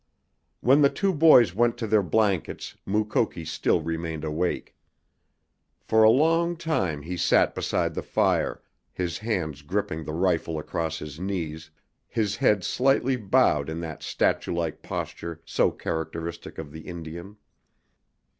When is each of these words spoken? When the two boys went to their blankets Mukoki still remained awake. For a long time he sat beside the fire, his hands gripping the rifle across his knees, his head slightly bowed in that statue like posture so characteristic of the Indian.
When 0.61 0.81
the 0.81 0.89
two 0.89 1.13
boys 1.13 1.53
went 1.53 1.77
to 1.77 1.85
their 1.85 2.01
blankets 2.01 2.75
Mukoki 2.87 3.45
still 3.45 3.83
remained 3.83 4.23
awake. 4.23 4.75
For 5.83 6.01
a 6.01 6.09
long 6.09 6.57
time 6.57 7.03
he 7.03 7.15
sat 7.15 7.53
beside 7.53 7.93
the 7.93 8.01
fire, 8.01 8.63
his 8.91 9.19
hands 9.19 9.61
gripping 9.61 10.03
the 10.03 10.13
rifle 10.13 10.57
across 10.57 10.97
his 10.97 11.19
knees, 11.19 11.69
his 12.07 12.37
head 12.37 12.63
slightly 12.63 13.15
bowed 13.15 13.69
in 13.69 13.79
that 13.81 14.01
statue 14.01 14.53
like 14.55 14.81
posture 14.81 15.39
so 15.45 15.69
characteristic 15.69 16.57
of 16.57 16.71
the 16.71 16.81
Indian. 16.81 17.37